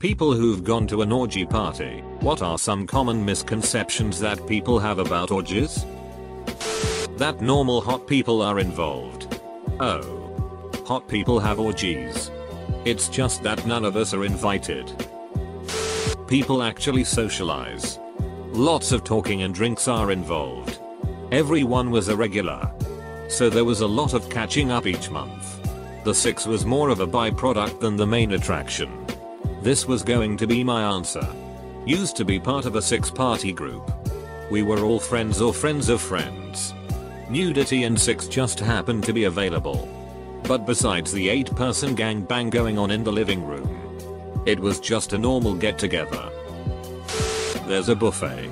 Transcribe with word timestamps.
People 0.00 0.32
who've 0.32 0.62
gone 0.62 0.86
to 0.86 1.02
an 1.02 1.10
orgy 1.10 1.44
party, 1.44 2.04
what 2.20 2.40
are 2.40 2.56
some 2.56 2.86
common 2.86 3.24
misconceptions 3.24 4.20
that 4.20 4.46
people 4.46 4.78
have 4.78 5.00
about 5.00 5.32
orgies? 5.32 5.84
That 7.16 7.40
normal 7.40 7.80
hot 7.80 8.06
people 8.06 8.40
are 8.40 8.60
involved. 8.60 9.40
Oh. 9.80 10.70
Hot 10.86 11.08
people 11.08 11.40
have 11.40 11.58
orgies. 11.58 12.30
It's 12.84 13.08
just 13.08 13.42
that 13.42 13.66
none 13.66 13.84
of 13.84 13.96
us 13.96 14.14
are 14.14 14.24
invited. 14.24 14.86
People 16.28 16.62
actually 16.62 17.02
socialize. 17.02 17.98
Lots 18.52 18.92
of 18.92 19.02
talking 19.02 19.42
and 19.42 19.52
drinks 19.52 19.88
are 19.88 20.12
involved. 20.12 20.78
Everyone 21.32 21.90
was 21.90 22.06
a 22.06 22.16
regular. 22.16 22.70
So 23.26 23.50
there 23.50 23.64
was 23.64 23.80
a 23.80 23.86
lot 23.88 24.14
of 24.14 24.30
catching 24.30 24.70
up 24.70 24.86
each 24.86 25.10
month. 25.10 25.60
The 26.04 26.14
six 26.14 26.46
was 26.46 26.64
more 26.64 26.88
of 26.88 27.00
a 27.00 27.06
byproduct 27.08 27.80
than 27.80 27.96
the 27.96 28.06
main 28.06 28.34
attraction. 28.34 29.07
This 29.60 29.88
was 29.88 30.04
going 30.04 30.36
to 30.36 30.46
be 30.46 30.62
my 30.62 30.82
answer. 30.82 31.26
Used 31.84 32.16
to 32.16 32.24
be 32.24 32.38
part 32.38 32.64
of 32.64 32.76
a 32.76 32.82
six 32.82 33.10
party 33.10 33.52
group. 33.52 33.90
We 34.50 34.62
were 34.62 34.84
all 34.84 35.00
friends 35.00 35.40
or 35.40 35.52
friends 35.52 35.88
of 35.88 36.00
friends. 36.00 36.74
Nudity 37.28 37.82
and 37.82 37.98
six 37.98 38.28
just 38.28 38.60
happened 38.60 39.02
to 39.04 39.12
be 39.12 39.24
available. 39.24 39.88
But 40.44 40.64
besides 40.64 41.12
the 41.12 41.28
8 41.28 41.56
person 41.56 41.96
gangbang 41.96 42.50
going 42.50 42.78
on 42.78 42.92
in 42.92 43.02
the 43.02 43.12
living 43.12 43.44
room, 43.44 44.42
it 44.46 44.60
was 44.60 44.78
just 44.78 45.12
a 45.12 45.18
normal 45.18 45.54
get 45.54 45.76
together. 45.76 46.30
There's 47.66 47.88
a 47.88 47.96
buffet. 47.96 48.48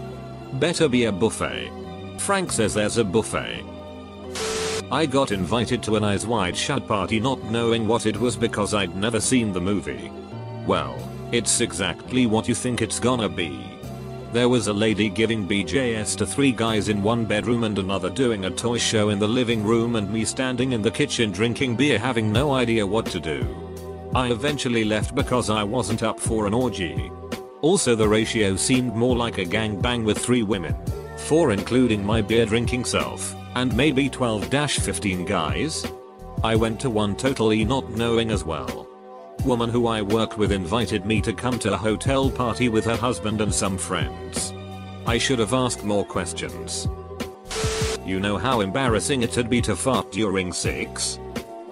Better 0.55 0.89
be 0.89 1.05
a 1.05 1.13
buffet. 1.13 1.71
Frank 2.19 2.51
says 2.51 2.75
there's 2.75 2.99
a 2.99 3.05
buffet. 3.05 3.65
I 4.91 5.07
got 5.07 5.31
invited 5.31 5.83
to 5.85 5.97
an 5.97 6.05
eyes 6.05 6.27
wide 6.27 6.57
shut 6.57 6.87
party 6.87 7.21
not 7.21 7.43
knowing 7.45 7.87
what 7.87 8.07
it 8.07 8.19
was 8.19 8.37
because 8.37 8.75
I'd 8.75 8.97
never 8.97 9.21
seen 9.21 9.53
the 9.53 9.61
movie. 9.61 10.11
Well, 10.67 10.99
it's 11.31 11.61
exactly 11.61 12.27
what 12.27 12.49
you 12.49 12.55
think 12.55 12.83
it's 12.83 12.99
gonna 12.99 13.29
be. 13.29 13.65
There 14.33 14.49
was 14.49 14.67
a 14.67 14.73
lady 14.73 15.09
giving 15.09 15.47
BJS 15.47 16.17
to 16.17 16.27
three 16.27 16.51
guys 16.51 16.89
in 16.89 17.05
one 17.05 17.25
bedroom 17.25 17.63
and 17.63 17.79
another 17.79 18.11
doing 18.11 18.45
a 18.45 18.51
toy 18.51 18.79
show 18.79 19.11
in 19.11 19.21
the 19.21 19.29
living 19.29 19.63
room 19.63 19.95
and 19.95 20.13
me 20.13 20.25
standing 20.25 20.73
in 20.73 20.83
the 20.83 20.91
kitchen 20.91 21.31
drinking 21.31 21.77
beer 21.77 22.01
having 22.01 22.33
no 22.33 22.53
idea 22.53 22.85
what 22.85 23.07
to 23.07 23.21
do. 23.21 23.47
I 24.15 24.33
eventually 24.33 24.85
left 24.85 25.15
because 25.15 25.51
I 25.51 25.63
wasn't 25.63 26.03
up 26.03 26.19
for 26.19 26.49
an 26.49 26.55
orgy. 26.55 27.13
Also 27.63 27.95
the 27.95 28.09
ratio 28.09 28.57
seemed 28.57 28.95
more 28.95 29.17
like 29.17 29.39
a 29.39 29.45
gangbang 29.45 30.05
with 30.05 30.19
three 30.19 30.43
women. 30.43 30.75
Four 31.17 31.53
including 31.53 32.05
my 32.05 32.21
beer 32.21 32.45
drinking 32.45 32.85
self, 32.87 33.37
and 33.55 33.75
maybe 33.77 34.11
12-15 34.11 35.27
guys. 35.27 35.87
I 36.43 36.57
went 36.57 36.81
to 36.81 36.91
one 36.91 37.15
totally 37.15 37.65
not 37.65 37.91
knowing 37.91 38.31
as 38.31 38.45
well 38.45 38.86
woman 39.47 39.71
who 39.71 39.87
I 39.87 40.03
work 40.03 40.37
with 40.37 40.51
invited 40.51 41.07
me 41.07 41.21
to 41.23 41.33
come 41.33 41.59
to 41.61 41.73
a 41.73 41.77
hotel 41.77 42.31
party 42.31 42.69
with 42.69 42.85
her 42.85 42.97
husband 42.97 43.41
and 43.41 43.55
some 43.55 43.79
friends. 43.79 44.53
I 45.07 45.19
should 45.19 45.39
have 45.39 45.55
asked 45.55 45.85
more 45.85 46.05
questions. 46.05 46.89
You 48.05 48.19
know 48.19 48.37
how 48.37 48.61
embarrassing 48.61 49.23
it'd 49.23 49.49
be 49.49 49.61
to 49.63 49.77
fart 49.77 50.11
during 50.11 50.53
sex? 50.53 51.21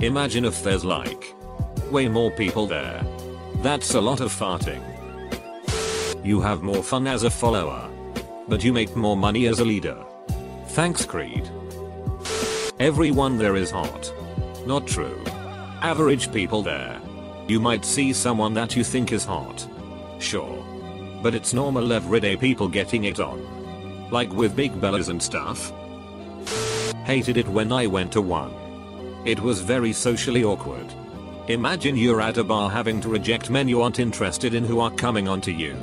Imagine 0.01 0.45
if 0.45 0.63
there's 0.63 0.85
like 0.85 1.35
way 1.91 2.09
more 2.09 2.31
people 2.31 2.67
there. 2.67 3.05
That's 3.57 3.95
a 3.95 4.01
lot 4.01 4.21
of 4.21 4.33
farting. 4.33 4.83
You 6.25 6.41
have 6.41 6.63
more 6.63 6.83
fun 6.83 7.09
as 7.09 7.25
a 7.25 7.31
follower. 7.31 7.91
But 8.47 8.63
you 8.63 8.73
make 8.73 8.95
more 8.95 9.17
money 9.17 9.47
as 9.47 9.59
a 9.59 9.65
leader. 9.65 10.05
Thanks 10.69 11.05
Creed. 11.05 11.51
Everyone 12.79 13.37
there 13.37 13.57
is 13.57 13.71
hot. 13.71 14.13
Not 14.67 14.87
true. 14.87 15.23
Average 15.83 16.33
people 16.33 16.63
there. 16.63 17.01
You 17.47 17.61
might 17.61 17.85
see 17.85 18.15
someone 18.15 18.55
that 18.55 18.75
you 18.75 18.83
think 18.83 19.13
is 19.13 19.25
hot. 19.25 19.69
Sure. 20.19 20.65
But 21.23 21.35
it's 21.35 21.53
normal 21.53 21.93
everyday 21.93 22.37
people 22.37 22.69
getting 22.69 23.05
it 23.05 23.21
on. 23.21 24.11
Like 24.11 24.33
with 24.33 24.57
big 24.57 24.73
bellas 24.73 25.11
and 25.11 25.23
stuff. 25.23 25.73
Hated 27.05 27.37
it 27.37 27.47
when 27.47 27.71
I 27.71 27.87
went 27.87 28.13
to 28.13 28.23
one. 28.23 28.55
It 29.27 29.41
was 29.41 29.61
very 29.61 29.93
socially 29.93 30.43
awkward. 30.43 30.87
Imagine 31.49 31.97
you're 31.97 32.23
at 32.23 32.39
a 32.39 32.45
bar 32.45 32.71
having 32.71 33.01
to 33.03 33.11
reject 33.11 33.51
men 33.51 33.69
you 33.69 33.83
aren't 33.83 34.01
interested 34.01 34.55
in 34.55 34.65
who 34.65 34.81
are 34.81 34.91
coming 34.91 35.29
onto 35.29 35.51
you. 35.51 35.77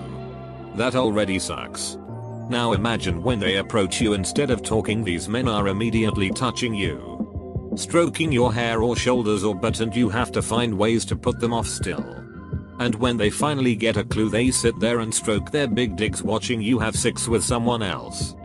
That 0.74 0.96
already 0.96 1.38
sucks. 1.38 1.98
Now 2.50 2.74
imagine 2.74 3.22
when 3.22 3.40
they 3.40 3.58
approach 3.58 4.02
you 4.02 4.14
instead 4.14 4.50
of 4.50 4.64
talking 4.64 5.04
these 5.04 5.30
men 5.30 5.48
are 5.48 5.68
immediately 5.68 6.32
touching 6.32 6.74
you 6.74 7.31
stroking 7.76 8.32
your 8.32 8.54
hair 8.54 8.82
or 8.82 8.96
shoulders 8.96 9.44
or 9.44 9.56
butt 9.56 9.80
and 9.80 9.96
you 9.96 10.10
have 10.10 10.32
to 10.34 10.42
find 10.42 10.78
ways 10.78 11.06
to 11.06 11.16
put 11.16 11.40
them 11.40 11.54
off 11.54 11.68
still. 11.68 12.04
And 12.80 12.96
when 12.96 13.18
they 13.18 13.30
finally 13.30 13.76
get 13.76 13.98
a 13.98 14.04
clue 14.04 14.30
they 14.30 14.52
sit 14.52 14.80
there 14.80 15.00
and 15.00 15.14
stroke 15.14 15.52
their 15.52 15.68
big 15.68 15.96
dicks 15.96 16.22
watching 16.22 16.62
you 16.62 16.80
have 16.80 16.96
sex 16.96 17.28
with 17.28 17.44
someone 17.44 17.82
else. 17.82 18.36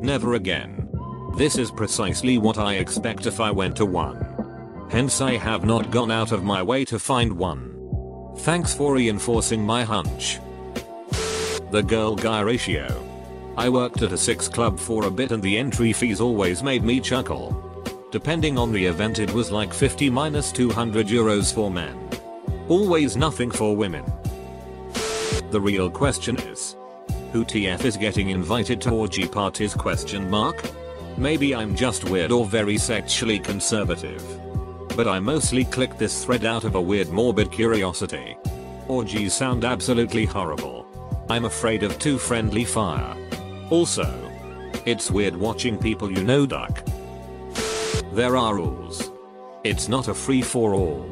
Never 0.00 0.34
again. 0.34 0.88
This 1.36 1.58
is 1.58 1.70
precisely 1.70 2.38
what 2.38 2.58
I 2.58 2.74
expect 2.74 3.26
if 3.26 3.40
I 3.40 3.50
went 3.50 3.76
to 3.76 3.86
one. 3.86 4.86
Hence 4.90 5.20
I 5.20 5.36
have 5.36 5.64
not 5.64 5.90
gone 5.90 6.10
out 6.10 6.32
of 6.32 6.44
my 6.44 6.62
way 6.62 6.84
to 6.86 6.98
find 6.98 7.32
one. 7.32 7.72
Thanks 8.38 8.74
for 8.74 8.94
reinforcing 8.94 9.64
my 9.64 9.82
hunch. 9.82 10.38
The 11.70 11.82
girl 11.82 12.14
guy 12.14 12.40
ratio. 12.40 13.02
I 13.56 13.68
worked 13.68 14.02
at 14.02 14.12
a 14.12 14.18
six 14.18 14.48
club 14.48 14.78
for 14.78 15.06
a 15.06 15.10
bit 15.10 15.32
and 15.32 15.42
the 15.42 15.58
entry 15.58 15.92
fees 15.92 16.20
always 16.20 16.62
made 16.62 16.84
me 16.84 17.00
chuckle. 17.00 17.65
Depending 18.16 18.56
on 18.56 18.72
the 18.72 18.82
event 18.82 19.18
it 19.18 19.30
was 19.34 19.52
like 19.52 19.74
50 19.74 20.08
minus 20.08 20.50
200 20.50 21.06
euros 21.06 21.52
for 21.52 21.70
men. 21.70 22.08
Always 22.66 23.14
nothing 23.14 23.50
for 23.50 23.76
women. 23.76 24.10
The 25.50 25.60
real 25.60 25.90
question 25.90 26.38
is. 26.38 26.76
Who 27.34 27.44
TF 27.44 27.84
is 27.84 27.98
getting 27.98 28.30
invited 28.30 28.80
to 28.80 28.90
orgy 28.90 29.28
parties 29.28 29.74
question 29.74 30.30
mark? 30.30 30.66
Maybe 31.18 31.54
I'm 31.54 31.76
just 31.76 32.04
weird 32.04 32.32
or 32.32 32.46
very 32.46 32.78
sexually 32.78 33.38
conservative. 33.38 34.24
But 34.96 35.06
I 35.06 35.20
mostly 35.20 35.66
clicked 35.66 35.98
this 35.98 36.24
thread 36.24 36.46
out 36.46 36.64
of 36.64 36.74
a 36.74 36.80
weird 36.80 37.10
morbid 37.10 37.52
curiosity. 37.52 38.38
Orgies 38.88 39.34
sound 39.34 39.62
absolutely 39.62 40.24
horrible. 40.24 40.86
I'm 41.28 41.44
afraid 41.44 41.82
of 41.82 41.98
too 41.98 42.16
friendly 42.16 42.64
fire. 42.64 43.14
Also, 43.68 44.08
it's 44.86 45.10
weird 45.10 45.36
watching 45.36 45.76
people 45.76 46.10
you 46.10 46.24
know 46.24 46.46
duck. 46.46 46.82
There 48.16 48.34
are 48.34 48.54
rules. 48.54 49.12
It's 49.62 49.88
not 49.88 50.08
a 50.08 50.14
free 50.14 50.40
for 50.40 50.72
all. 50.72 51.06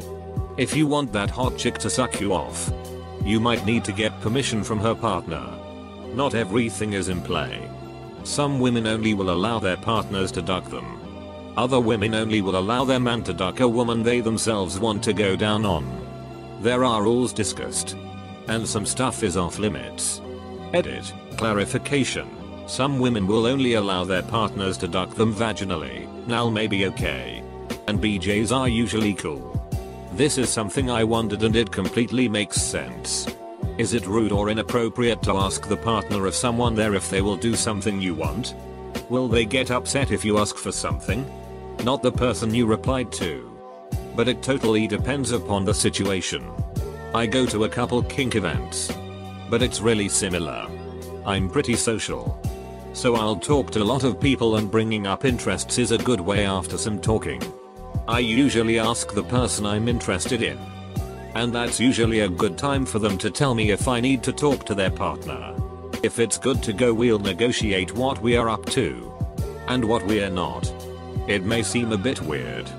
If 0.57 0.75
you 0.75 0.87
want 0.87 1.13
that 1.13 1.29
hot 1.29 1.59
chick 1.59 1.77
to 1.81 1.91
suck 1.91 2.19
you 2.19 2.33
off, 2.33 2.73
you 3.23 3.41
might 3.41 3.67
need 3.67 3.85
to 3.85 3.93
get 3.93 4.23
permission 4.23 4.65
from 4.65 4.79
her 4.79 4.95
partner. 4.95 5.47
Not 6.15 6.35
everything 6.35 6.95
is 6.95 7.11
in 7.11 7.21
play. 7.21 7.69
Some 8.23 8.59
women 8.59 8.87
only 8.87 9.13
will 9.13 9.29
allow 9.29 9.59
their 9.59 9.77
partners 9.77 10.33
to 10.33 10.41
duck 10.41 10.71
them. 10.71 10.99
Other 11.59 11.79
women 11.79 12.15
only 12.15 12.41
will 12.41 12.57
allow 12.57 12.87
their 12.87 13.01
man 13.01 13.23
to 13.25 13.35
duck 13.35 13.61
a 13.61 13.69
woman 13.69 14.03
they 14.03 14.21
themselves 14.21 14.81
want 14.81 15.05
to 15.05 15.13
go 15.13 15.37
down 15.37 15.67
on. 15.67 15.85
There 16.63 16.85
are 16.85 17.03
rules 17.03 17.35
discussed. 17.35 17.99
And 18.49 18.67
some 18.67 18.87
stuff 18.87 19.23
is 19.23 19.37
off 19.37 19.59
limits. 19.59 20.23
Edit. 20.73 21.13
Clarification. 21.37 22.44
Some 22.67 22.99
women 22.99 23.27
will 23.27 23.47
only 23.47 23.75
allow 23.75 24.05
their 24.05 24.23
partners 24.23 24.79
to 24.79 24.89
duck 24.89 25.15
them 25.15 25.35
vaginally, 25.35 26.09
now 26.27 26.49
may 26.49 26.67
be 26.67 26.87
okay. 26.87 27.43
And 27.87 28.01
BJs 28.01 28.57
are 28.57 28.69
usually 28.69 29.15
cool. 29.15 29.61
This 30.15 30.39
is 30.39 30.49
something 30.49 30.91
I 30.91 31.05
wondered 31.05 31.43
and 31.43 31.57
it 31.57 31.71
completely 31.71 32.29
makes 32.29 32.61
sense. 32.61 33.27
Is 33.77 33.93
it 33.93 34.07
rude 34.07 34.33
or 34.33 34.49
inappropriate 34.49 35.23
to 35.23 35.37
ask 35.37 35.69
the 35.69 35.77
partner 35.77 36.27
of 36.27 36.35
someone 36.35 36.75
there 36.75 36.95
if 36.95 37.11
they 37.11 37.21
will 37.21 37.37
do 37.37 37.55
something 37.55 38.01
you 38.01 38.15
want? 38.15 38.55
Will 39.11 39.29
they 39.29 39.45
get 39.45 39.71
upset 39.71 40.11
if 40.11 40.25
you 40.25 40.39
ask 40.39 40.57
for 40.57 40.73
something? 40.73 41.27
Not 41.83 42.03
the 42.03 42.13
person 42.13 42.55
you 42.55 42.67
replied 42.67 43.13
to. 43.15 43.51
But 44.15 44.29
it 44.29 44.43
totally 44.43 44.87
depends 44.87 45.33
upon 45.33 45.65
the 45.65 45.75
situation. 45.75 46.49
I 47.13 47.27
go 47.27 47.45
to 47.47 47.65
a 47.65 47.69
couple 47.69 48.03
kink 48.05 48.37
events. 48.37 48.91
But 49.51 49.63
it's 49.63 49.81
really 49.81 50.09
similar. 50.09 50.67
I'm 51.27 51.51
pretty 51.51 51.75
social. 51.75 52.41
So 52.95 53.17
I'll 53.17 53.37
talk 53.37 53.73
to 53.73 53.83
a 53.83 53.85
lot 53.85 54.05
of 54.05 54.21
people 54.21 54.55
and 54.55 54.71
bringing 54.71 55.09
up 55.09 55.25
interests 55.25 55.79
is 55.79 55.91
a 55.91 55.99
good 55.99 56.21
way 56.21 56.47
after 56.47 56.79
some 56.79 57.01
talking. 57.01 57.43
I 58.07 58.21
usually 58.21 58.79
ask 58.79 59.13
the 59.13 59.25
person 59.25 59.67
I'm 59.67 59.89
interested 59.89 60.43
in. 60.43 60.57
And 61.35 61.53
that's 61.53 61.81
usually 61.81 62.21
a 62.21 62.29
good 62.29 62.57
time 62.57 62.87
for 62.87 63.01
them 63.01 63.19
to 63.19 63.33
tell 63.33 63.53
me 63.53 63.73
if 63.73 63.89
I 63.89 63.99
need 63.99 64.23
to 64.23 64.33
talk 64.33 64.65
to 64.67 64.77
their 64.77 64.93
partner. 64.93 65.57
If 66.05 66.21
it's 66.21 66.39
good 66.39 66.63
to 66.63 66.73
go 66.73 66.95
we'll 66.95 67.19
negotiate 67.19 67.93
what 67.97 68.23
we 68.23 68.37
are 68.37 68.49
up 68.49 68.65
to. 68.67 69.13
And 69.67 69.85
what 69.85 70.07
we 70.07 70.23
are 70.23 70.31
not. 70.31 70.73
It 71.27 71.43
may 71.43 71.65
seem 71.65 71.91
a 71.91 71.99
bit 71.99 72.23
weird. 72.23 72.71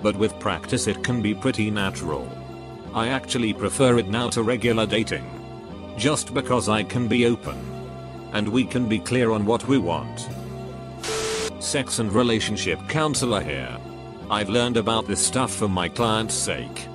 But 0.00 0.16
with 0.16 0.38
practice 0.38 0.86
it 0.86 1.02
can 1.02 1.20
be 1.20 1.34
pretty 1.34 1.72
natural. 1.72 2.30
I 2.94 3.08
actually 3.08 3.52
prefer 3.52 3.98
it 3.98 4.06
now 4.06 4.30
to 4.30 4.44
regular 4.44 4.86
dating. 4.86 5.28
Just 5.96 6.34
because 6.34 6.68
I 6.68 6.84
can 6.84 7.08
be 7.08 7.26
open. 7.26 7.75
And 8.36 8.46
we 8.46 8.66
can 8.66 8.86
be 8.86 8.98
clear 8.98 9.30
on 9.30 9.46
what 9.46 9.66
we 9.66 9.78
want. 9.78 10.28
Sex 11.58 12.00
and 12.00 12.12
relationship 12.12 12.78
counselor 12.86 13.40
here. 13.40 13.78
I've 14.30 14.50
learned 14.50 14.76
about 14.76 15.06
this 15.06 15.26
stuff 15.26 15.54
for 15.54 15.68
my 15.68 15.88
client's 15.88 16.34
sake. 16.34 16.86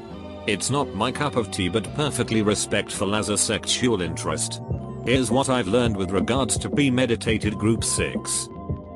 It's 0.46 0.70
not 0.70 0.94
my 0.94 1.12
cup 1.12 1.38
of 1.38 1.50
tea 1.50 1.68
but 1.68 1.92
perfectly 1.96 2.44
respectful 2.44 3.16
as 3.16 3.30
a 3.30 3.40
sexual 3.40 4.04
interest. 4.04 4.62
Here's 5.04 5.32
what 5.32 5.50
I've 5.50 5.68
learned 5.68 5.98
with 5.98 6.12
regards 6.12 6.60
to 6.60 6.70
premeditated 6.70 7.58
group 7.58 7.84
6. 7.84 8.48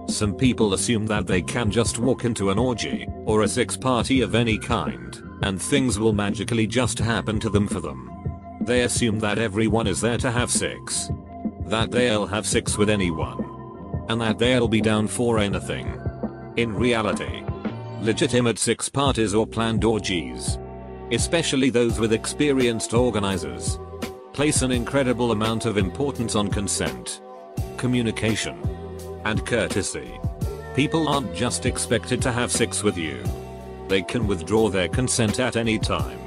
Some 0.07 0.36
people 0.36 0.75
assume 0.75 1.07
that 1.07 1.25
they 1.25 1.42
can 1.42 1.71
just 1.71 1.97
walk 1.97 2.25
into 2.25 2.51
an 2.51 2.59
orgy, 2.59 3.07
or 3.25 3.42
a 3.42 3.47
sex 3.47 3.75
party 3.75 4.21
of 4.21 4.36
any 4.36 4.59
kind, 4.59 5.19
and 5.42 5.59
things 5.59 5.97
will 5.97 6.13
magically 6.13 6.68
just 6.68 7.00
happen 7.00 7.39
to 7.39 7.50
them 7.50 7.68
for 7.68 7.80
them. 7.80 8.12
They 8.62 8.83
assume 8.83 9.18
that 9.21 9.39
everyone 9.39 9.88
is 9.88 10.00
there 10.00 10.19
to 10.19 10.30
have 10.30 10.51
sex. 10.51 11.09
That 11.65 11.89
they'll 11.91 12.27
have 12.27 12.45
sex 12.45 12.77
with 12.77 12.89
anyone. 12.89 14.06
And 14.07 14.21
that 14.21 14.38
they'll 14.38 14.67
be 14.67 14.81
down 14.81 15.07
for 15.07 15.39
anything. 15.39 16.00
In 16.57 16.73
reality, 16.73 17.44
legitimate 18.01 18.59
sex 18.59 18.88
parties 18.88 19.33
or 19.33 19.47
planned 19.47 19.83
orgies, 19.83 20.59
especially 21.12 21.69
those 21.71 22.00
with 22.00 22.13
experienced 22.13 22.94
organizers, 22.94 23.79
place 24.31 24.62
an 24.62 24.71
incredible 24.71 25.31
amount 25.31 25.65
of 25.65 25.77
importance 25.77 26.35
on 26.35 26.50
consent, 26.50 27.21
communication, 27.77 28.61
and 29.25 29.45
courtesy. 29.45 30.19
People 30.75 31.07
aren't 31.07 31.33
just 31.33 31.65
expected 31.65 32.21
to 32.21 32.31
have 32.31 32.51
sex 32.51 32.83
with 32.83 32.97
you. 32.97 33.23
They 33.88 34.03
can 34.03 34.27
withdraw 34.27 34.69
their 34.69 34.88
consent 34.88 35.39
at 35.39 35.56
any 35.56 35.79
time. 35.79 36.19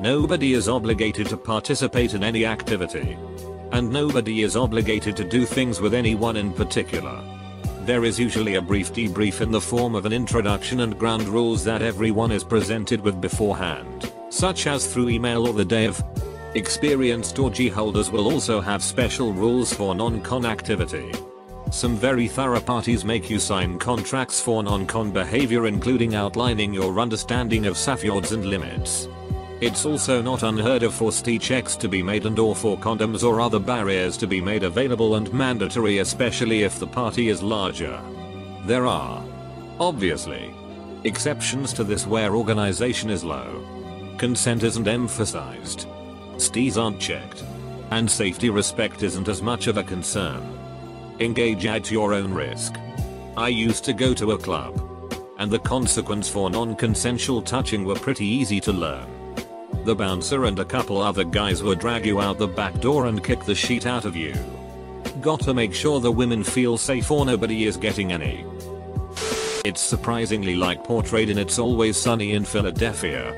Nobody 0.00 0.52
is 0.52 0.68
obligated 0.68 1.26
to 1.28 1.36
participate 1.36 2.14
in 2.14 2.22
any 2.22 2.46
activity. 2.46 3.18
And 3.72 3.90
nobody 3.90 4.42
is 4.42 4.56
obligated 4.56 5.16
to 5.16 5.24
do 5.24 5.44
things 5.44 5.80
with 5.80 5.94
anyone 5.94 6.36
in 6.36 6.52
particular. 6.52 7.22
There 7.82 8.04
is 8.04 8.18
usually 8.18 8.56
a 8.56 8.62
brief 8.62 8.92
debrief 8.92 9.40
in 9.40 9.50
the 9.50 9.60
form 9.60 9.94
of 9.94 10.04
an 10.04 10.12
introduction 10.12 10.80
and 10.80 10.98
ground 10.98 11.28
rules 11.28 11.64
that 11.64 11.80
everyone 11.80 12.32
is 12.32 12.44
presented 12.44 13.00
with 13.00 13.20
beforehand, 13.20 14.12
such 14.28 14.66
as 14.66 14.86
through 14.86 15.08
email 15.08 15.46
or 15.46 15.54
the 15.54 15.64
of. 15.64 16.02
Experienced 16.54 17.38
orgy 17.38 17.68
holders 17.68 18.10
will 18.10 18.30
also 18.30 18.60
have 18.60 18.82
special 18.82 19.32
rules 19.32 19.72
for 19.72 19.94
non-con 19.94 20.44
activity. 20.44 21.12
Some 21.70 21.96
very 21.96 22.28
thorough 22.28 22.60
parties 22.60 23.04
make 23.04 23.28
you 23.28 23.38
sign 23.38 23.78
contracts 23.78 24.40
for 24.40 24.62
non-con 24.62 25.10
behavior 25.10 25.66
including 25.66 26.14
outlining 26.14 26.72
your 26.72 26.98
understanding 27.00 27.66
of 27.66 27.76
safeguards 27.76 28.32
and 28.32 28.46
limits. 28.46 29.08
It's 29.60 29.84
also 29.84 30.22
not 30.22 30.44
unheard 30.44 30.84
of 30.84 30.94
for 30.94 31.10
STI 31.10 31.36
checks 31.36 31.74
to 31.76 31.88
be 31.88 32.00
made 32.00 32.26
and 32.26 32.38
or 32.38 32.54
for 32.54 32.78
condoms 32.78 33.24
or 33.24 33.40
other 33.40 33.58
barriers 33.58 34.16
to 34.18 34.26
be 34.28 34.40
made 34.40 34.62
available 34.62 35.16
and 35.16 35.32
mandatory 35.32 35.98
especially 35.98 36.62
if 36.62 36.78
the 36.78 36.86
party 36.86 37.28
is 37.28 37.42
larger. 37.42 38.00
There 38.66 38.86
are, 38.86 39.24
obviously, 39.80 40.54
exceptions 41.02 41.72
to 41.72 41.82
this 41.82 42.06
where 42.06 42.36
organization 42.36 43.10
is 43.10 43.24
low. 43.24 43.64
Consent 44.16 44.62
isn't 44.62 44.86
emphasized. 44.86 45.88
STIs 46.36 46.80
aren't 46.80 47.00
checked. 47.00 47.42
And 47.90 48.08
safety 48.08 48.50
respect 48.50 49.02
isn't 49.02 49.26
as 49.26 49.42
much 49.42 49.66
of 49.66 49.76
a 49.76 49.82
concern. 49.82 50.56
Engage 51.18 51.66
at 51.66 51.90
your 51.90 52.14
own 52.14 52.32
risk. 52.32 52.76
I 53.36 53.48
used 53.48 53.84
to 53.86 53.92
go 53.92 54.14
to 54.14 54.32
a 54.32 54.38
club. 54.38 54.80
And 55.38 55.50
the 55.50 55.58
consequence 55.58 56.28
for 56.28 56.48
non-consensual 56.48 57.42
touching 57.42 57.84
were 57.84 57.94
pretty 57.96 58.26
easy 58.26 58.60
to 58.60 58.72
learn. 58.72 59.17
The 59.88 59.94
bouncer 59.94 60.44
and 60.44 60.58
a 60.58 60.66
couple 60.66 61.00
other 61.00 61.24
guys 61.24 61.62
would 61.62 61.78
drag 61.78 62.04
you 62.04 62.20
out 62.20 62.36
the 62.36 62.46
back 62.46 62.78
door 62.78 63.06
and 63.06 63.24
kick 63.24 63.44
the 63.44 63.54
sheet 63.54 63.86
out 63.86 64.04
of 64.04 64.14
you. 64.14 64.34
Gotta 65.22 65.54
make 65.54 65.72
sure 65.72 65.98
the 65.98 66.12
women 66.12 66.44
feel 66.44 66.76
safe 66.76 67.10
or 67.10 67.24
nobody 67.24 67.64
is 67.64 67.78
getting 67.78 68.12
any. 68.12 68.44
It's 69.64 69.80
surprisingly 69.80 70.56
like 70.56 70.84
portrayed 70.84 71.30
in 71.30 71.38
It's 71.38 71.58
Always 71.58 71.96
Sunny 71.96 72.34
in 72.34 72.44
Philadelphia. 72.44 73.34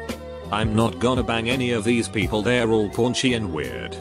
I'm 0.51 0.75
not 0.75 0.99
gonna 0.99 1.23
bang 1.23 1.49
any 1.49 1.71
of 1.71 1.85
these 1.85 2.09
people 2.09 2.43
they're 2.43 2.69
all 2.69 2.91
paunchy 2.91 3.35
and 3.35 3.53
weird. 3.53 3.97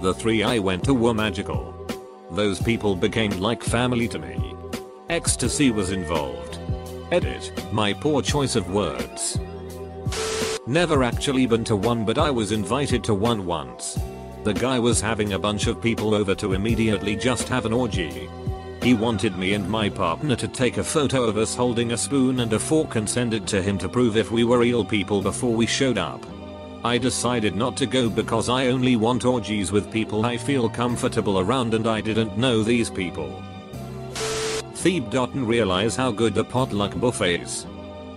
The 0.00 0.14
three 0.14 0.42
I 0.42 0.58
went 0.58 0.84
to 0.84 0.94
were 0.94 1.12
magical. 1.12 1.74
Those 2.30 2.62
people 2.62 2.96
became 2.96 3.32
like 3.32 3.62
family 3.62 4.08
to 4.08 4.18
me. 4.18 4.54
Ecstasy 5.10 5.70
was 5.70 5.90
involved. 5.90 6.58
Edit, 7.12 7.52
my 7.74 7.92
poor 7.92 8.22
choice 8.22 8.56
of 8.56 8.72
words. 8.72 9.38
Never 10.70 11.02
actually 11.02 11.46
been 11.46 11.64
to 11.64 11.74
one 11.74 12.04
but 12.04 12.16
I 12.16 12.30
was 12.30 12.52
invited 12.52 13.02
to 13.02 13.12
one 13.12 13.44
once. 13.44 13.98
The 14.44 14.54
guy 14.54 14.78
was 14.78 15.00
having 15.00 15.32
a 15.32 15.38
bunch 15.38 15.66
of 15.66 15.82
people 15.82 16.14
over 16.14 16.32
to 16.36 16.52
immediately 16.52 17.16
just 17.16 17.48
have 17.48 17.66
an 17.66 17.72
orgy. 17.72 18.30
He 18.80 18.94
wanted 18.94 19.36
me 19.36 19.54
and 19.54 19.68
my 19.68 19.88
partner 19.88 20.36
to 20.36 20.46
take 20.46 20.76
a 20.76 20.84
photo 20.84 21.24
of 21.24 21.38
us 21.38 21.56
holding 21.56 21.90
a 21.90 21.96
spoon 21.96 22.38
and 22.38 22.52
a 22.52 22.58
fork 22.60 22.94
and 22.94 23.10
send 23.10 23.34
it 23.34 23.48
to 23.48 23.60
him 23.60 23.78
to 23.78 23.88
prove 23.88 24.16
if 24.16 24.30
we 24.30 24.44
were 24.44 24.60
real 24.60 24.84
people 24.84 25.20
before 25.20 25.52
we 25.52 25.66
showed 25.66 25.98
up. 25.98 26.24
I 26.84 26.98
decided 26.98 27.56
not 27.56 27.76
to 27.78 27.86
go 27.86 28.08
because 28.08 28.48
I 28.48 28.68
only 28.68 28.94
want 28.94 29.24
orgies 29.24 29.72
with 29.72 29.90
people 29.90 30.24
I 30.24 30.36
feel 30.36 30.68
comfortable 30.68 31.40
around 31.40 31.74
and 31.74 31.88
I 31.88 32.00
didn't 32.00 32.38
know 32.38 32.62
these 32.62 32.90
people. 32.90 33.42
Thebe 34.74 35.10
didn't 35.10 35.48
realize 35.48 35.96
how 35.96 36.12
good 36.12 36.32
the 36.32 36.44
potluck 36.44 36.94
buffet 36.94 37.40
is. 37.40 37.66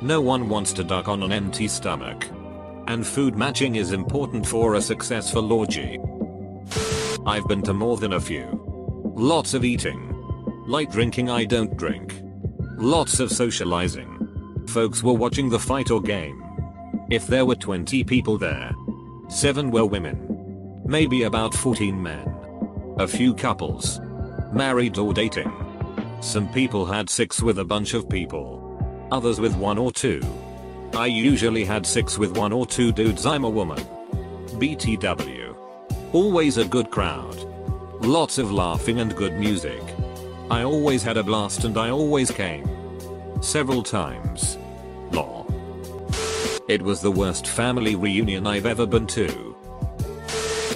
No 0.03 0.21
one 0.21 0.47
wants 0.47 0.71
to 0.73 0.83
duck 0.83 1.07
on 1.07 1.23
an 1.23 1.31
empty 1.31 1.67
stomach. 1.67 2.27
And 2.93 3.07
food 3.07 3.35
matching 3.35 3.77
is 3.77 3.91
important 3.91 4.45
for 4.45 4.75
a 4.75 4.81
successful 4.81 5.51
orgy. 5.51 5.99
I've 7.25 7.47
been 7.47 7.63
to 7.63 7.73
more 7.73 7.97
than 7.97 8.13
a 8.13 8.21
few. 8.21 8.45
Lots 9.15 9.55
of 9.55 9.65
eating. 9.65 10.13
Light 10.67 10.91
drinking 10.91 11.27
I 11.27 11.45
don't 11.45 11.75
drink. 11.75 12.21
Lots 12.77 13.19
of 13.19 13.31
socializing. 13.31 14.65
Folks 14.67 15.01
were 15.01 15.13
watching 15.13 15.49
the 15.49 15.57
fight 15.57 15.89
or 15.89 16.03
game. 16.03 16.39
If 17.09 17.25
there 17.25 17.47
were 17.47 17.55
20 17.55 18.03
people 18.03 18.37
there, 18.37 18.71
7 19.27 19.71
were 19.71 19.87
women. 19.87 20.83
Maybe 20.85 21.23
about 21.23 21.55
14 21.55 21.99
men. 21.99 22.31
A 22.99 23.07
few 23.07 23.33
couples. 23.33 23.99
Married 24.51 24.99
or 24.99 25.15
dating. 25.15 25.51
Some 26.21 26.47
people 26.53 26.85
had 26.85 27.09
sex 27.09 27.41
with 27.41 27.57
a 27.57 27.65
bunch 27.65 27.95
of 27.95 28.07
people. 28.07 29.07
Others 29.11 29.39
with 29.39 29.55
one 29.55 29.79
or 29.79 29.91
two. 29.91 30.21
I 30.95 31.07
usually 31.07 31.65
had 31.65 31.87
sex 31.87 32.19
with 32.19 32.37
one 32.37 32.53
or 32.53 32.67
two 32.67 32.91
dudes 32.91 33.25
I'm 33.25 33.45
a 33.45 33.49
woman. 33.49 33.79
BTW. 34.59 35.55
Always 36.13 36.57
a 36.57 36.65
good 36.65 36.91
crowd. 36.91 37.35
Lots 38.05 38.37
of 38.37 38.51
laughing 38.51 38.99
and 38.99 39.15
good 39.15 39.33
music. 39.39 39.81
I 40.51 40.61
always 40.61 41.01
had 41.01 41.17
a 41.17 41.23
blast 41.23 41.63
and 41.63 41.79
I 41.79 41.89
always 41.89 42.29
came. 42.29 42.69
Several 43.41 43.81
times. 43.81 44.59
Law. 45.11 45.47
It 46.67 46.83
was 46.83 47.01
the 47.01 47.11
worst 47.11 47.47
family 47.47 47.95
reunion 47.95 48.45
I've 48.45 48.67
ever 48.67 48.85
been 48.85 49.07
to. 49.07 49.55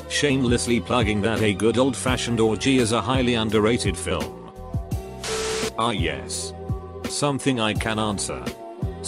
Shamelessly 0.10 0.80
plugging 0.80 1.22
that 1.22 1.44
a 1.44 1.54
good 1.54 1.78
old 1.78 1.96
fashioned 1.96 2.40
orgy 2.40 2.80
is 2.80 2.92
a 2.92 3.02
highly 3.02 3.36
underrated 3.36 3.96
film. 3.96 4.52
Ah 5.78 5.92
yes. 5.92 6.54
Something 7.08 7.60
I 7.60 7.76
can 7.76 8.00
answer. 8.00 8.44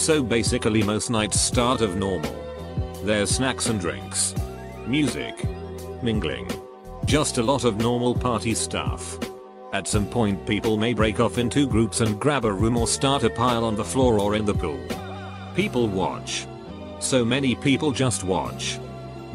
So 0.00 0.22
basically 0.22 0.82
most 0.82 1.10
nights 1.10 1.38
start 1.38 1.82
of 1.82 1.96
normal. 1.96 2.34
There's 3.04 3.32
snacks 3.32 3.66
and 3.66 3.78
drinks. 3.78 4.34
Music. 4.86 5.36
Mingling. 6.02 6.50
Just 7.04 7.36
a 7.36 7.42
lot 7.42 7.64
of 7.64 7.76
normal 7.76 8.14
party 8.14 8.54
stuff. 8.54 9.18
At 9.74 9.86
some 9.86 10.06
point 10.06 10.46
people 10.46 10.78
may 10.78 10.94
break 10.94 11.20
off 11.20 11.36
into 11.36 11.66
groups 11.66 12.00
and 12.00 12.18
grab 12.18 12.46
a 12.46 12.52
room 12.52 12.78
or 12.78 12.88
start 12.88 13.24
a 13.24 13.30
pile 13.30 13.62
on 13.62 13.76
the 13.76 13.84
floor 13.84 14.18
or 14.18 14.36
in 14.36 14.46
the 14.46 14.54
pool. 14.54 14.80
People 15.54 15.86
watch. 15.86 16.46
So 16.98 17.22
many 17.22 17.54
people 17.54 17.92
just 17.92 18.24
watch. 18.24 18.76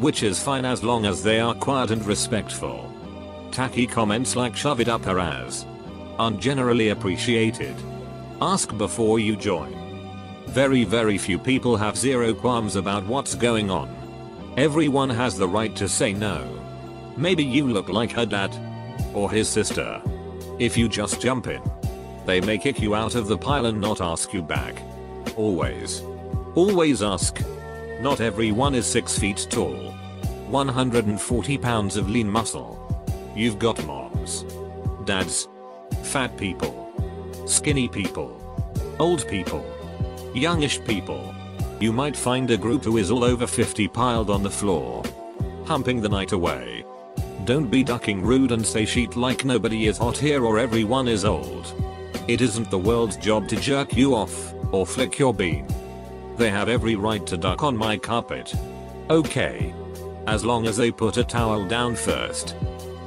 Which 0.00 0.24
is 0.24 0.42
fine 0.42 0.64
as 0.64 0.82
long 0.82 1.06
as 1.06 1.22
they 1.22 1.38
are 1.38 1.54
quiet 1.54 1.92
and 1.92 2.04
respectful. 2.04 2.92
Tacky 3.52 3.86
comments 3.86 4.34
like 4.34 4.56
shove 4.56 4.80
it 4.80 4.88
up 4.88 5.04
her 5.04 5.20
ass 5.20 5.64
aren't 6.18 6.40
generally 6.40 6.88
appreciated. 6.88 7.76
Ask 8.42 8.76
before 8.76 9.20
you 9.20 9.36
join. 9.36 9.85
Very 10.48 10.84
very 10.84 11.18
few 11.18 11.38
people 11.38 11.76
have 11.76 11.96
zero 11.96 12.32
qualms 12.34 12.76
about 12.76 13.06
what's 13.06 13.34
going 13.34 13.70
on. 13.70 13.94
Everyone 14.56 15.10
has 15.10 15.36
the 15.36 15.48
right 15.48 15.74
to 15.76 15.88
say 15.88 16.12
no. 16.12 16.48
Maybe 17.16 17.44
you 17.44 17.68
look 17.68 17.88
like 17.88 18.12
her 18.12 18.26
dad. 18.26 18.56
Or 19.14 19.30
his 19.30 19.48
sister. 19.48 20.02
If 20.58 20.76
you 20.76 20.88
just 20.88 21.20
jump 21.20 21.46
in. 21.46 21.62
They 22.24 22.40
may 22.40 22.58
kick 22.58 22.80
you 22.80 22.94
out 22.94 23.14
of 23.14 23.28
the 23.28 23.38
pile 23.38 23.66
and 23.66 23.80
not 23.80 24.00
ask 24.00 24.32
you 24.32 24.42
back. 24.42 24.82
Always. 25.36 26.02
Always 26.54 27.02
ask. 27.02 27.40
Not 28.00 28.20
everyone 28.20 28.74
is 28.74 28.86
6 28.86 29.18
feet 29.18 29.46
tall. 29.50 29.92
140 30.48 31.58
pounds 31.58 31.96
of 31.96 32.08
lean 32.08 32.30
muscle. 32.30 32.82
You've 33.34 33.58
got 33.58 33.84
moms, 33.84 34.44
dads, 35.04 35.48
fat 36.04 36.36
people, 36.38 36.90
skinny 37.46 37.88
people, 37.88 38.30
old 38.98 39.26
people, 39.28 39.64
youngish 40.36 40.84
people. 40.84 41.34
You 41.80 41.92
might 41.92 42.16
find 42.16 42.50
a 42.50 42.56
group 42.56 42.84
who 42.84 42.98
is 42.98 43.10
all 43.10 43.24
over 43.24 43.46
50 43.46 43.88
piled 43.88 44.30
on 44.30 44.42
the 44.42 44.50
floor, 44.50 45.02
humping 45.64 46.00
the 46.00 46.08
night 46.08 46.32
away. 46.32 46.84
Don't 47.44 47.70
be 47.70 47.82
ducking 47.84 48.22
rude 48.22 48.52
and 48.52 48.64
say 48.64 48.84
sheet 48.84 49.16
like 49.16 49.44
nobody 49.44 49.86
is 49.86 49.98
hot 49.98 50.16
here 50.16 50.44
or 50.44 50.58
everyone 50.58 51.08
is 51.08 51.24
old. 51.24 51.72
It 52.28 52.40
isn't 52.40 52.70
the 52.70 52.78
world's 52.78 53.16
job 53.16 53.48
to 53.48 53.56
jerk 53.56 53.96
you 53.96 54.14
off 54.14 54.52
or 54.72 54.86
flick 54.86 55.18
your 55.18 55.32
bean. 55.32 55.66
They 56.36 56.50
have 56.50 56.68
every 56.68 56.96
right 56.96 57.26
to 57.26 57.36
duck 57.36 57.62
on 57.62 57.76
my 57.76 57.96
carpet. 57.96 58.54
Okay. 59.08 59.74
As 60.26 60.44
long 60.44 60.66
as 60.66 60.76
they 60.76 60.90
put 60.90 61.16
a 61.16 61.24
towel 61.24 61.66
down 61.66 61.94
first. 61.94 62.56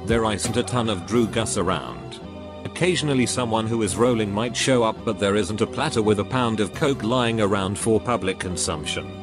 There 0.06 0.24
isn't 0.32 0.56
a 0.56 0.62
ton 0.62 0.88
of 0.88 1.06
Drew 1.06 1.26
Gus 1.26 1.58
around. 1.58 2.19
Occasionally 2.80 3.26
someone 3.26 3.66
who 3.66 3.82
is 3.82 3.98
rolling 3.98 4.32
might 4.32 4.56
show 4.56 4.82
up 4.82 4.96
but 5.04 5.18
there 5.18 5.36
isn't 5.36 5.60
a 5.60 5.66
platter 5.66 6.00
with 6.00 6.18
a 6.18 6.24
pound 6.24 6.60
of 6.60 6.72
coke 6.72 7.02
lying 7.02 7.38
around 7.38 7.78
for 7.78 8.00
public 8.00 8.38
consumption. 8.38 9.22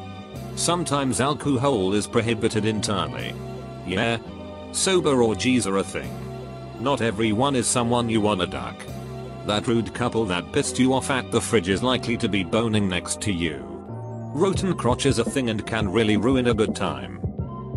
Sometimes 0.54 1.20
alcohol 1.20 1.92
is 1.92 2.06
prohibited 2.06 2.64
entirely. 2.64 3.34
Yeah. 3.84 4.18
Sober 4.70 5.24
orgies 5.24 5.66
are 5.66 5.78
a 5.78 5.82
thing. 5.82 6.08
Not 6.78 7.00
everyone 7.00 7.56
is 7.56 7.66
someone 7.66 8.08
you 8.08 8.20
wanna 8.20 8.46
duck. 8.46 8.80
That 9.46 9.66
rude 9.66 9.92
couple 9.92 10.24
that 10.26 10.52
pissed 10.52 10.78
you 10.78 10.94
off 10.94 11.10
at 11.10 11.32
the 11.32 11.40
fridge 11.40 11.68
is 11.68 11.82
likely 11.82 12.16
to 12.18 12.28
be 12.28 12.44
boning 12.44 12.88
next 12.88 13.20
to 13.22 13.32
you. 13.32 13.56
Rotten 14.34 14.72
crotch 14.72 15.04
is 15.04 15.18
a 15.18 15.24
thing 15.24 15.50
and 15.50 15.66
can 15.66 15.88
really 15.88 16.16
ruin 16.16 16.46
a 16.46 16.54
good 16.54 16.76
time. 16.76 17.27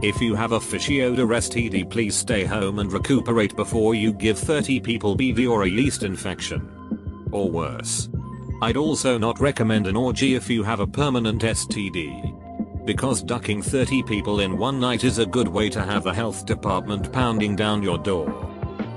If 0.02 0.20
you 0.20 0.34
have 0.34 0.54
a 0.54 0.60
fishy 0.60 1.04
odor 1.04 1.28
STD 1.28 1.88
please 1.88 2.16
stay 2.16 2.44
home 2.44 2.80
and 2.80 2.92
recuperate 2.92 3.56
before 3.56 3.94
you 3.94 4.12
give 4.12 4.40
30 4.40 4.80
people 4.80 5.16
BV 5.16 5.48
or 5.48 5.62
a 5.62 5.70
yeast 5.70 6.02
infection. 6.02 6.68
Or 7.32 7.48
worse. 7.48 8.10
I'd 8.64 8.78
also 8.78 9.20
not 9.20 9.40
recommend 9.40 9.86
an 9.86 9.96
orgy 9.96 10.34
if 10.34 10.50
you 10.50 10.64
have 10.64 10.80
a 10.80 10.88
permanent 10.88 11.44
STD. 11.44 12.84
Because 12.84 13.22
ducking 13.22 13.62
30 13.62 14.02
people 14.02 14.40
in 14.40 14.58
one 14.58 14.80
night 14.80 15.04
is 15.04 15.20
a 15.20 15.26
good 15.26 15.48
way 15.48 15.70
to 15.70 15.84
have 15.84 16.04
the 16.04 16.14
health 16.16 16.48
department 16.48 17.14
pounding 17.14 17.56
down 17.56 17.84
your 17.84 18.00
door. 18.00 18.52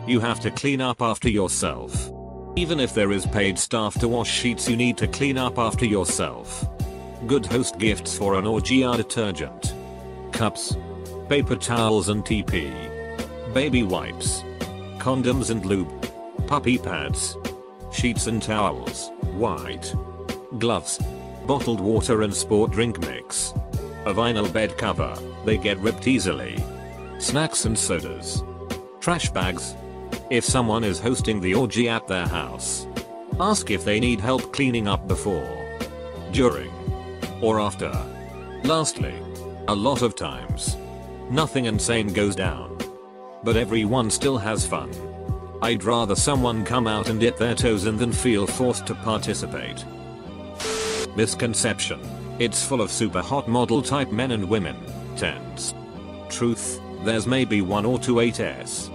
You 0.06 0.20
have 0.20 0.40
to 0.40 0.50
clean 0.50 0.80
up 0.80 1.02
after 1.02 1.28
yourself. 1.28 2.11
Even 2.56 2.80
if 2.80 2.94
there 2.94 3.12
is 3.12 3.26
paid 3.26 3.58
staff 3.58 3.92
to 4.00 4.08
wash 4.08 4.30
sheets 4.30 4.70
you 4.70 4.76
need 4.76 4.96
to 4.96 5.06
clean 5.06 5.37
up 5.37 5.58
after 5.58 5.84
yourself. 5.84 6.66
Good 7.26 7.44
host 7.44 7.76
gifts 7.76 8.16
for 8.16 8.38
an 8.38 8.46
orgy 8.46 8.84
are 8.84 8.96
detergent. 8.96 9.75
Cups, 10.32 10.76
paper 11.28 11.57
towels 11.57 12.11
and 12.11 12.25
TP, 12.25 12.73
baby 13.54 13.83
wipes, 13.83 14.43
condoms 14.99 15.50
and 15.50 15.64
lube, 15.64 15.90
puppy 16.47 16.76
pads, 16.76 17.37
sheets 17.93 18.26
and 18.26 18.43
towels, 18.43 19.11
white, 19.33 19.95
gloves, 20.59 21.00
bottled 21.47 21.81
water 21.81 22.23
and 22.23 22.35
sport 22.35 22.73
drink 22.73 23.00
mix, 23.00 23.54
a 24.04 24.12
vinyl 24.12 24.52
bed 24.52 24.76
cover, 24.76 25.16
they 25.47 25.57
get 25.57 25.78
ripped 25.78 26.07
easily, 26.07 26.62
snacks 27.19 27.64
and 27.64 27.78
sodas, 27.78 28.43
trash 29.00 29.31
bags. 29.31 29.75
If 30.31 30.45
someone 30.45 30.85
is 30.85 31.00
hosting 31.00 31.40
the 31.40 31.54
orgy 31.54 31.88
at 31.88 32.07
their 32.07 32.26
house, 32.26 32.87
ask 33.40 33.71
if 33.71 33.85
they 33.85 33.99
need 33.99 34.21
help 34.21 34.52
cleaning 34.52 34.88
up 34.88 35.09
before, 35.09 35.78
during, 36.33 36.71
or 37.40 37.61
after. 37.61 37.93
Lastly, 38.64 39.14
a 39.69 39.75
lot 39.75 40.02
of 40.02 40.14
times, 40.14 40.76
Nothing 41.31 41.64
insane 41.64 42.12
goes 42.12 42.37
down. 42.37 42.76
But 43.43 43.57
everyone 43.57 44.11
still 44.11 44.37
has 44.37 44.66
fun. 44.66 44.90
I'd 45.62 45.83
rather 45.83 46.14
someone 46.14 46.64
come 46.66 46.87
out 46.87 47.09
and 47.09 47.19
dip 47.19 47.38
their 47.38 47.54
toes 47.54 47.87
in 47.87 47.97
than 47.97 48.12
feel 48.12 48.47
forced 48.47 48.87
to 48.87 48.95
participate. 48.95 49.85
Misconception. 51.16 52.00
It's 52.38 52.64
full 52.64 52.83
of 52.83 52.90
super 52.90 53.23
hot 53.23 53.49
model 53.49 53.81
type 53.81 54.12
men 54.12 54.33
and 54.33 54.47
women. 54.47 54.76
Tens. 55.16 55.75
Truth, 56.28 56.78
there's 57.04 57.26
maybe 57.26 57.62
one 57.62 57.87
or 57.87 57.99
two 57.99 58.16
8s. 58.16 58.90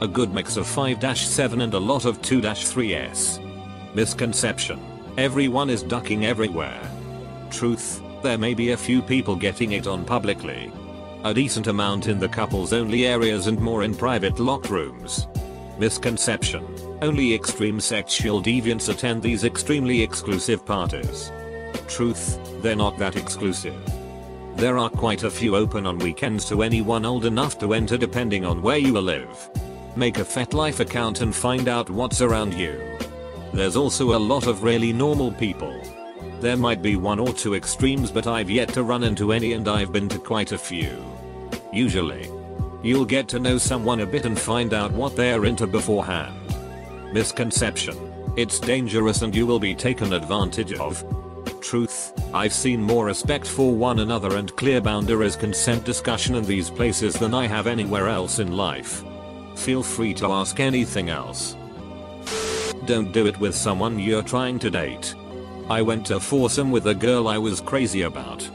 A 0.00 0.08
good 0.08 0.32
mix 0.32 0.56
of 0.56 0.66
5-7 0.66 1.62
and 1.62 1.74
a 1.74 1.78
lot 1.78 2.06
of 2.06 2.22
2-3s. 2.22 3.94
Misconception. 3.94 4.80
Everyone 5.18 5.68
is 5.68 5.82
ducking 5.82 6.24
everywhere. 6.24 6.80
Truth, 7.50 8.00
there 8.22 8.38
may 8.38 8.54
be 8.54 8.70
a 8.70 8.76
few 8.76 9.02
people 9.02 9.36
getting 9.36 9.72
it 9.72 9.86
on 9.86 10.04
publicly 10.04 10.72
a 11.24 11.32
decent 11.32 11.68
amount 11.68 12.06
in 12.06 12.18
the 12.18 12.28
couples 12.28 12.74
only 12.74 13.06
areas 13.06 13.46
and 13.46 13.58
more 13.58 13.82
in 13.82 13.94
private 13.94 14.38
locked 14.38 14.68
rooms. 14.68 15.26
Misconception. 15.78 16.66
Only 17.00 17.32
extreme 17.32 17.80
sexual 17.80 18.42
deviants 18.42 18.90
attend 18.90 19.22
these 19.22 19.42
extremely 19.42 20.02
exclusive 20.02 20.66
parties. 20.66 21.32
Truth, 21.88 22.38
they're 22.62 22.76
not 22.76 22.98
that 22.98 23.16
exclusive. 23.16 23.74
There 24.56 24.76
are 24.76 24.90
quite 24.90 25.22
a 25.22 25.30
few 25.30 25.56
open 25.56 25.86
on 25.86 25.98
weekends 25.98 26.46
to 26.50 26.62
anyone 26.62 27.06
old 27.06 27.24
enough 27.24 27.58
to 27.60 27.72
enter 27.72 27.96
depending 27.96 28.44
on 28.44 28.60
where 28.60 28.76
you 28.76 29.00
live. 29.00 29.50
Make 29.96 30.18
a 30.18 30.24
FetLife 30.24 30.80
account 30.80 31.22
and 31.22 31.34
find 31.34 31.68
out 31.68 31.88
what's 31.88 32.20
around 32.20 32.52
you. 32.52 32.78
There's 33.54 33.76
also 33.76 34.14
a 34.14 34.18
lot 34.18 34.46
of 34.46 34.62
really 34.62 34.92
normal 34.92 35.32
people. 35.32 35.80
There 36.40 36.56
might 36.56 36.82
be 36.82 36.96
one 36.96 37.18
or 37.18 37.32
two 37.32 37.54
extremes 37.54 38.10
but 38.10 38.26
I've 38.26 38.50
yet 38.50 38.68
to 38.70 38.82
run 38.82 39.04
into 39.04 39.32
any 39.32 39.52
and 39.52 39.66
I've 39.68 39.92
been 39.92 40.08
to 40.10 40.18
quite 40.18 40.52
a 40.52 40.58
few. 40.58 40.96
Usually. 41.72 42.30
You'll 42.82 43.06
get 43.06 43.28
to 43.28 43.38
know 43.38 43.56
someone 43.56 44.00
a 44.00 44.06
bit 44.06 44.26
and 44.26 44.38
find 44.38 44.74
out 44.74 44.92
what 44.92 45.16
they're 45.16 45.46
into 45.46 45.66
beforehand. 45.66 46.34
Misconception. 47.12 48.12
It's 48.36 48.58
dangerous 48.58 49.22
and 49.22 49.34
you 49.34 49.46
will 49.46 49.60
be 49.60 49.74
taken 49.74 50.12
advantage 50.12 50.74
of. 50.74 51.04
Truth, 51.62 52.12
I've 52.34 52.52
seen 52.52 52.82
more 52.82 53.06
respect 53.06 53.46
for 53.46 53.74
one 53.74 54.00
another 54.00 54.36
and 54.36 54.54
clear 54.56 54.80
boundaries 54.80 55.34
consent 55.34 55.84
discussion 55.84 56.34
in 56.34 56.44
these 56.44 56.68
places 56.68 57.14
than 57.14 57.32
I 57.32 57.46
have 57.46 57.66
anywhere 57.66 58.08
else 58.08 58.38
in 58.38 58.56
life. 58.56 59.02
Feel 59.56 59.82
free 59.82 60.12
to 60.14 60.26
ask 60.26 60.60
anything 60.60 61.08
else. 61.08 61.56
Don't 62.84 63.12
do 63.12 63.26
it 63.26 63.38
with 63.40 63.54
someone 63.54 63.98
you're 63.98 64.22
trying 64.22 64.58
to 64.58 64.70
date. 64.70 65.14
I 65.70 65.80
went 65.80 66.06
to 66.06 66.20
foursome 66.20 66.70
with 66.70 66.86
a 66.88 66.94
girl 66.94 67.26
I 67.26 67.38
was 67.38 67.60
crazy 67.60 68.02
about. 68.02 68.48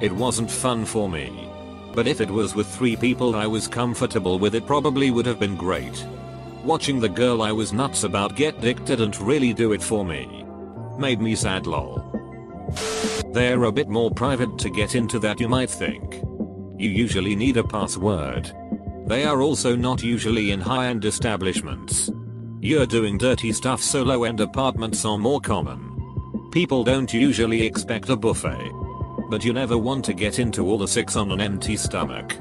It 0.00 0.12
wasn't 0.12 0.50
fun 0.50 0.84
for 0.84 1.08
me. 1.08 1.48
But 1.94 2.06
if 2.06 2.20
it 2.20 2.30
was 2.30 2.54
with 2.54 2.66
three 2.66 2.96
people 2.96 3.34
I 3.34 3.46
was 3.46 3.66
comfortable 3.66 4.38
with 4.38 4.54
it 4.54 4.66
probably 4.66 5.10
would 5.10 5.26
have 5.26 5.40
been 5.40 5.56
great. 5.56 6.06
Watching 6.62 7.00
the 7.00 7.08
girl 7.08 7.42
I 7.42 7.52
was 7.52 7.72
nuts 7.72 8.04
about 8.04 8.36
get 8.36 8.58
addicted 8.58 9.00
and 9.00 9.18
really 9.20 9.54
do 9.54 9.72
it 9.72 9.82
for 9.82 10.04
me. 10.04 10.44
Made 10.98 11.20
me 11.20 11.34
sad 11.34 11.66
lol. 11.66 12.04
They're 13.32 13.64
a 13.64 13.72
bit 13.72 13.88
more 13.88 14.10
private 14.10 14.58
to 14.58 14.70
get 14.70 14.94
into 14.94 15.18
that 15.20 15.40
you 15.40 15.48
might 15.48 15.70
think. 15.70 16.22
You 16.76 16.90
usually 16.90 17.34
need 17.34 17.56
a 17.56 17.64
password. 17.64 18.52
They 19.06 19.24
are 19.24 19.40
also 19.40 19.74
not 19.74 20.02
usually 20.02 20.50
in 20.50 20.60
high-end 20.60 21.04
establishments. 21.04 22.10
You're 22.60 22.86
doing 22.86 23.18
dirty 23.18 23.52
stuff 23.52 23.80
so 23.80 24.02
low-end 24.02 24.40
apartments 24.40 25.04
are 25.04 25.18
more 25.18 25.40
common. 25.40 25.89
People 26.50 26.82
don't 26.82 27.14
usually 27.14 27.62
expect 27.62 28.08
a 28.08 28.16
buffet. 28.16 28.72
But 29.28 29.44
you 29.44 29.52
never 29.52 29.78
want 29.78 30.04
to 30.06 30.12
get 30.12 30.40
into 30.40 30.66
all 30.66 30.78
the 30.78 30.88
six 30.88 31.14
on 31.14 31.30
an 31.30 31.40
empty 31.40 31.76
stomach. 31.76 32.36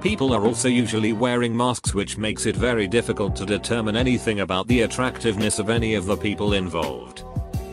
People 0.00 0.32
are 0.32 0.44
also 0.44 0.66
usually 0.66 1.12
wearing 1.12 1.56
masks 1.56 1.94
which 1.94 2.18
makes 2.18 2.44
it 2.44 2.56
very 2.56 2.88
difficult 2.88 3.36
to 3.36 3.46
determine 3.46 3.94
anything 3.94 4.40
about 4.40 4.66
the 4.66 4.80
attractiveness 4.80 5.60
of 5.60 5.70
any 5.70 5.94
of 5.94 6.06
the 6.06 6.16
people 6.16 6.54
involved. 6.54 7.22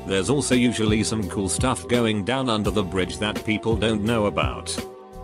There's 0.06 0.30
also 0.30 0.54
usually 0.54 1.04
some 1.04 1.28
cool 1.28 1.50
stuff 1.50 1.88
going 1.88 2.24
down 2.24 2.50
under 2.50 2.70
the 2.70 2.84
bridge 2.84 3.18
that 3.18 3.44
people 3.44 3.76
don't 3.76 4.04
know 4.04 4.28
about. 4.28 4.70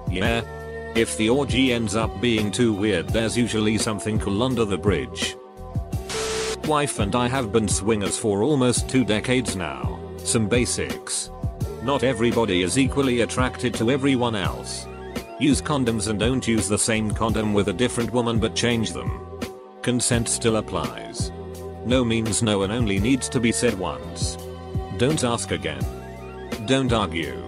Yeah. 0.10 0.41
If 0.95 1.15
the 1.15 1.29
orgy 1.29 1.74
ends 1.74 1.95
up 1.95 2.19
being 2.19 2.50
too 2.50 2.74
weird 2.74 3.10
there's 3.10 3.38
usually 3.38 3.77
something 3.77 4.17
cool 4.17 4.41
under 4.41 4.65
the 4.65 4.79
bridge. 4.79 5.36
Wife 6.65 6.98
and 6.98 7.15
I 7.15 7.27
have 7.27 7.51
been 7.51 7.67
swingers 7.67 8.17
for 8.17 8.41
almost 8.41 8.89
two 8.89 9.05
decades 9.05 9.55
now. 9.55 10.04
Some 10.25 10.50
basics. 10.50 11.29
Not 11.84 12.01
everybody 12.01 12.63
is 12.63 12.79
equally 12.79 13.22
attracted 13.22 13.75
to 13.75 13.91
everyone 13.91 14.36
else. 14.36 14.88
Use 15.39 15.62
condoms 15.62 16.08
and 16.08 16.20
don't 16.20 16.48
use 16.48 16.67
the 16.67 16.79
same 16.79 17.12
condom 17.12 17.53
with 17.53 17.67
a 17.67 17.74
different 17.74 18.12
woman 18.12 18.39
but 18.39 18.55
change 18.55 18.91
them. 18.91 19.39
Consent 19.84 20.27
still 20.27 20.58
applies. 20.58 21.32
No 21.86 22.03
means 22.03 22.41
no 22.41 22.63
and 22.63 22.74
only 22.74 23.00
needs 23.00 23.29
to 23.29 23.39
be 23.39 23.51
said 23.51 23.77
once. 23.77 24.36
Don't 24.98 25.24
ask 25.24 25.51
again. 25.51 25.86
Don't 26.65 26.91
argue. 26.91 27.44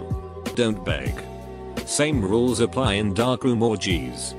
Don't 0.54 0.86
beg. 0.86 1.20
Same 1.88 2.22
rules 2.22 2.60
apply 2.60 2.94
in 2.94 3.16
darkroom 3.16 3.64
orgies. 3.64 4.36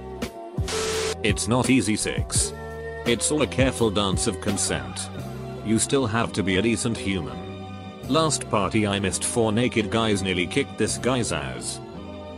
It's 1.25 1.49
not 1.49 1.71
easy 1.71 1.97
6. 1.97 2.53
It's 3.05 3.33
all 3.33 3.43
a 3.43 3.49
careful 3.49 3.91
dance 3.91 4.29
of 4.29 4.41
consent. 4.41 5.11
You 5.67 5.81
still 5.81 6.07
have 6.07 6.33
to 6.35 6.45
be 6.45 6.59
a 6.59 6.63
decent 6.63 6.97
human. 6.97 7.48
Last 8.09 8.49
party 8.49 8.87
I 8.87 8.99
missed 8.99 9.23
four 9.23 9.53
naked 9.53 9.91
guys 9.91 10.23
nearly 10.23 10.47
kicked 10.47 10.79
this 10.79 10.97
guy's 10.97 11.31
ass. 11.31 11.79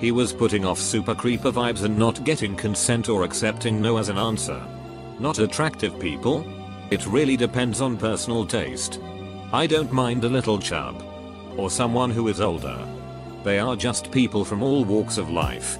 He 0.00 0.10
was 0.10 0.32
putting 0.32 0.64
off 0.64 0.80
super 0.80 1.14
creeper 1.14 1.52
vibes 1.52 1.84
and 1.84 1.96
not 1.96 2.24
getting 2.24 2.56
consent 2.56 3.08
or 3.08 3.22
accepting 3.22 3.80
no 3.80 3.96
as 3.96 4.08
an 4.08 4.18
answer. 4.18 4.60
Not 5.20 5.38
attractive 5.38 5.96
people? 6.00 6.44
It 6.90 7.06
really 7.06 7.36
depends 7.36 7.80
on 7.80 7.96
personal 7.96 8.44
taste. 8.44 9.00
I 9.52 9.68
don't 9.68 9.92
mind 9.92 10.24
a 10.24 10.28
little 10.28 10.58
chub. 10.58 11.04
Or 11.56 11.70
someone 11.70 12.10
who 12.10 12.26
is 12.26 12.40
older. 12.40 12.84
They 13.44 13.60
are 13.60 13.76
just 13.76 14.10
people 14.10 14.44
from 14.44 14.64
all 14.64 14.84
walks 14.84 15.18
of 15.18 15.30
life. 15.30 15.78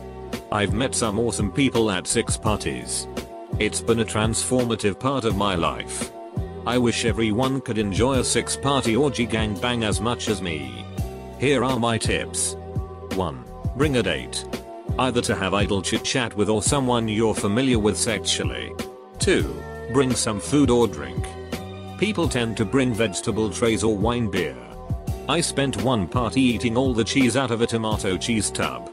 I've 0.52 0.72
met 0.72 0.94
some 0.94 1.18
awesome 1.18 1.50
people 1.50 1.90
at 1.90 2.06
six 2.06 2.36
parties. 2.36 3.08
It's 3.58 3.80
been 3.80 4.00
a 4.00 4.04
transformative 4.04 5.00
part 5.00 5.24
of 5.24 5.36
my 5.36 5.56
life. 5.56 6.12
I 6.66 6.76
wish 6.76 7.06
everyone 7.06 7.62
could 7.62 7.78
enjoy 7.78 8.18
a 8.18 8.24
six 8.24 8.54
party 8.54 8.94
orgy 8.94 9.26
gangbang 9.26 9.82
as 9.82 10.00
much 10.00 10.28
as 10.28 10.42
me. 10.42 10.84
Here 11.38 11.64
are 11.64 11.78
my 11.78 11.96
tips. 11.96 12.54
1. 13.14 13.44
Bring 13.76 13.96
a 13.96 14.02
date. 14.02 14.44
Either 14.98 15.22
to 15.22 15.34
have 15.34 15.54
idle 15.54 15.80
chit 15.80 16.04
chat 16.04 16.36
with 16.36 16.50
or 16.50 16.62
someone 16.62 17.08
you're 17.08 17.34
familiar 17.34 17.78
with 17.78 17.96
sexually. 17.96 18.72
2. 19.20 19.62
Bring 19.94 20.14
some 20.14 20.38
food 20.38 20.68
or 20.68 20.86
drink. 20.86 21.26
People 21.96 22.28
tend 22.28 22.58
to 22.58 22.66
bring 22.66 22.92
vegetable 22.92 23.48
trays 23.48 23.82
or 23.82 23.96
wine 23.96 24.30
beer. 24.30 24.56
I 25.30 25.40
spent 25.40 25.82
one 25.82 26.06
party 26.06 26.42
eating 26.42 26.76
all 26.76 26.92
the 26.92 27.04
cheese 27.04 27.38
out 27.38 27.50
of 27.50 27.62
a 27.62 27.66
tomato 27.66 28.18
cheese 28.18 28.50
tub. 28.50 28.90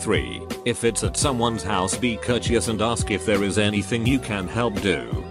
3. 0.00 0.42
If 0.64 0.82
it's 0.82 1.04
at 1.04 1.16
someone's 1.16 1.62
house 1.62 1.96
be 1.96 2.16
courteous 2.16 2.66
and 2.66 2.82
ask 2.82 3.12
if 3.12 3.24
there 3.24 3.44
is 3.44 3.58
anything 3.58 4.06
you 4.06 4.18
can 4.18 4.48
help 4.48 4.80
do. 4.80 5.25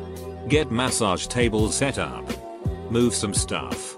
Get 0.48 0.70
massage 0.70 1.26
tables 1.26 1.76
set 1.76 1.98
up. 1.98 2.24
Move 2.92 3.16
some 3.16 3.34
stuff. 3.34 3.98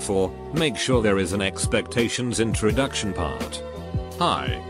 4. 0.00 0.30
Make 0.52 0.76
sure 0.76 1.00
there 1.02 1.18
is 1.18 1.32
an 1.32 1.40
expectations 1.40 2.40
introduction 2.40 3.14
part. 3.14 3.62
Hi. 4.18 4.62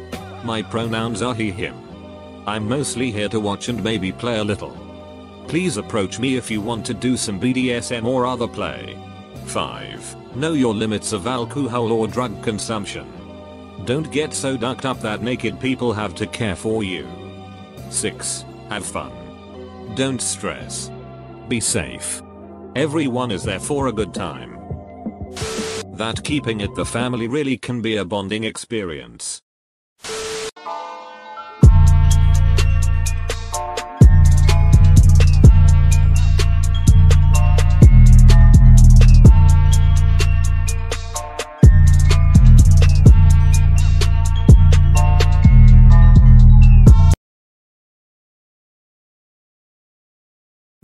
My 0.44 0.62
pronouns 0.62 1.20
are 1.20 1.34
he 1.34 1.50
him. 1.50 1.74
I'm 2.46 2.68
mostly 2.68 3.10
here 3.10 3.28
to 3.30 3.40
watch 3.40 3.68
and 3.68 3.82
maybe 3.82 4.12
play 4.12 4.38
a 4.38 4.44
little. 4.44 4.76
Please 5.48 5.76
approach 5.76 6.20
me 6.20 6.36
if 6.36 6.52
you 6.52 6.60
want 6.60 6.86
to 6.86 6.94
do 6.94 7.16
some 7.16 7.40
BDSM 7.40 8.04
or 8.04 8.24
other 8.24 8.46
play. 8.46 8.96
5. 9.46 10.36
Know 10.36 10.52
your 10.52 10.72
limits 10.72 11.12
of 11.12 11.26
alcohol 11.26 11.90
or 11.90 12.06
drug 12.06 12.40
consumption. 12.44 13.10
Don't 13.86 14.12
get 14.12 14.32
so 14.32 14.56
ducked 14.56 14.84
up 14.84 15.00
that 15.00 15.22
naked 15.22 15.58
people 15.58 15.92
have 15.92 16.14
to 16.14 16.28
care 16.28 16.54
for 16.54 16.84
you. 16.84 17.08
6. 17.90 18.44
Have 18.68 18.86
fun. 18.86 19.10
Don't 19.96 20.22
stress. 20.22 20.92
Be 21.48 21.60
safe. 21.60 22.20
Everyone 22.76 23.30
is 23.30 23.42
there 23.42 23.58
for 23.58 23.86
a 23.86 23.92
good 23.92 24.12
time. 24.12 24.58
That 25.94 26.20
keeping 26.22 26.60
it 26.60 26.74
the 26.74 26.84
family 26.84 27.26
really 27.26 27.56
can 27.56 27.80
be 27.80 27.96
a 27.96 28.04
bonding 28.04 28.44
experience. 28.44 29.40